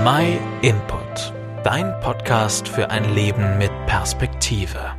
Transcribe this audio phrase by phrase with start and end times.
[0.00, 1.32] My Input,
[1.62, 4.96] dein Podcast für ein Leben mit Perspektive.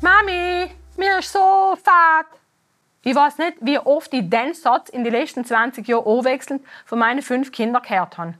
[0.00, 2.26] Mami, mir ist so fad.
[3.02, 6.98] Ich weiß nicht, wie oft ich den Satz in den letzten 20 Jahren anwechselnd von
[6.98, 8.34] meinen fünf Kindern gehört habe.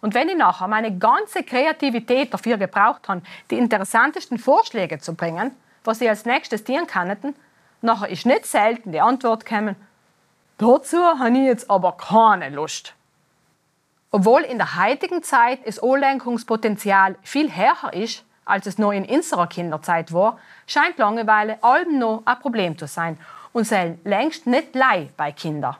[0.00, 5.50] Und wenn ich nachher meine ganze Kreativität dafür gebraucht habe, die interessantesten Vorschläge zu bringen,
[5.82, 7.34] was sie als nächstes dienen könnten,
[7.80, 9.74] nachher ist nicht selten die Antwort gekommen,
[10.58, 12.94] dazu habe ich jetzt aber keine Lust.
[14.10, 19.46] Obwohl in der heutigen Zeit das Anlenkungspotenzial viel höher ist, als es noch in unserer
[19.46, 23.18] Kinderzeit war, scheint Langeweile allem noch ein Problem zu sein
[23.52, 25.76] und soll längst nicht lei bei Kindern.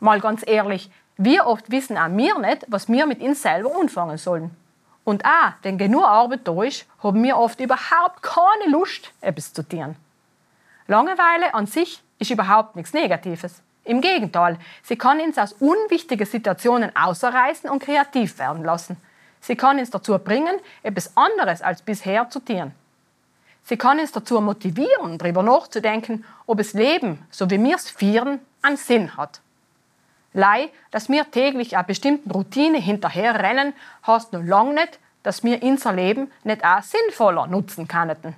[0.00, 4.16] Mal ganz ehrlich, wie oft wissen auch wir nicht, was wir mit uns selber anfangen
[4.16, 4.56] sollen.
[5.04, 9.62] Und auch, wenn genug Arbeit da ist, haben wir oft überhaupt keine Lust, etwas zu
[9.66, 9.96] tun.
[10.86, 13.62] Langeweile an sich ist überhaupt nichts Negatives.
[13.88, 18.98] Im Gegenteil, sie kann uns aus unwichtigen Situationen außerreißen und kreativ werden lassen.
[19.40, 22.72] Sie kann uns dazu bringen, etwas anderes als bisher zu tun.
[23.64, 28.40] Sie kann uns dazu motivieren, darüber nachzudenken, ob das Leben, so wie wir es feiern,
[28.60, 29.40] einen Sinn hat.
[30.34, 33.72] Lei, dass wir täglich einer bestimmten Routine hinterherrennen,
[34.06, 38.36] heißt noch lange nicht, dass wir unser Leben nicht auch sinnvoller nutzen könnten.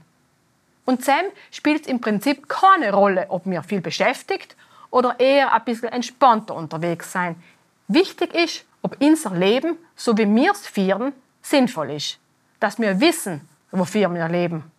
[0.85, 4.55] Und Sam spielt im Prinzip keine Rolle, ob wir viel beschäftigt
[4.91, 7.41] oder eher ein bisschen entspannter unterwegs sein.
[7.89, 12.19] Wichtig ist, ob unser Leben, so wie wir es führen, sinnvoll ist.
[12.59, 14.71] Dass wir wissen, wofür wir leben.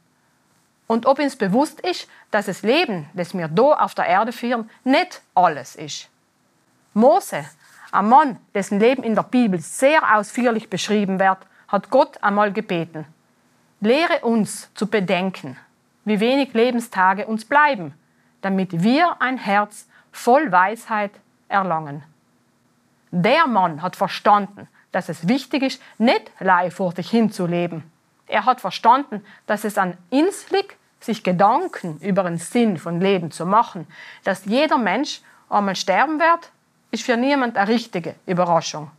[0.87, 4.69] Und ob uns bewusst ist, dass das Leben, das wir hier auf der Erde führen,
[4.83, 6.09] nicht alles ist.
[6.93, 7.45] Mose,
[7.91, 13.05] ein Mann, dessen Leben in der Bibel sehr ausführlich beschrieben wird, hat Gott einmal gebeten.
[13.79, 15.57] Lehre uns zu bedenken,
[16.03, 17.93] wie wenig Lebenstage uns bleiben,
[18.41, 21.11] damit wir ein Herz voll Weisheit
[21.47, 22.03] erlangen.
[23.11, 26.31] Der Mann hat verstanden, dass es wichtig ist, nicht
[26.95, 27.83] sich hinzuleben.
[28.27, 33.31] Er hat verstanden, dass es an uns liegt, sich Gedanken über den Sinn von Leben
[33.31, 33.87] zu machen.
[34.23, 36.51] Dass jeder Mensch einmal sterben wird,
[36.91, 38.91] ist für niemand eine richtige Überraschung.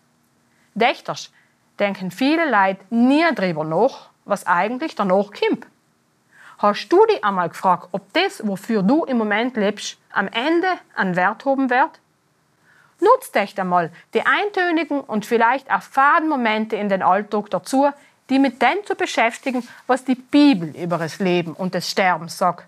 [0.75, 1.31] Dächters
[1.79, 5.67] denken viele Leute nie darüber nach, was eigentlich danach kommt.
[6.59, 11.17] Hast du dich einmal gefragt, ob das, wofür du im Moment lebst, am Ende einen
[11.17, 12.01] Wert haben wird?
[13.01, 17.91] Nutzt echt einmal die eintönigen und vielleicht auch faden Momente in den Alltag dazu,
[18.31, 22.67] die mit dem zu beschäftigen, was die Bibel über das Leben und das Sterben sagt.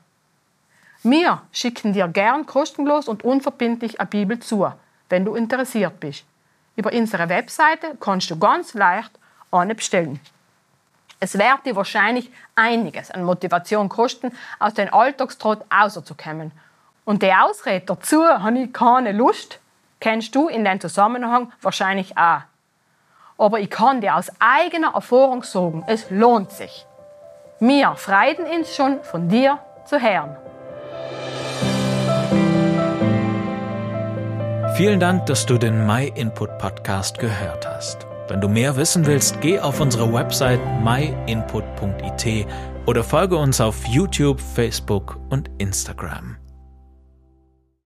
[1.02, 4.72] Wir schicken dir gern kostenlos und unverbindlich eine Bibel zu,
[5.08, 6.24] wenn du interessiert bist.
[6.76, 9.12] Über unsere Webseite kannst du ganz leicht
[9.50, 10.18] eine bestellen.
[11.20, 16.52] Es wird dir wahrscheinlich einiges an Motivation kosten, aus dem Alltagstrott rauszukommen.
[17.04, 19.60] Und die Ausrede dazu, habe ich keine Lust,
[20.00, 22.40] kennst du in dem Zusammenhang wahrscheinlich auch.
[23.36, 26.86] Aber ich kann dir aus eigener Erfahrung sagen, es lohnt sich.
[27.60, 30.36] Wir freuen uns schon von dir zu hören.
[34.76, 38.06] Vielen Dank, dass du den My Input Podcast gehört hast.
[38.28, 42.46] Wenn du mehr wissen willst, geh auf unsere Website myinput.it
[42.86, 46.36] oder folge uns auf YouTube, Facebook und Instagram.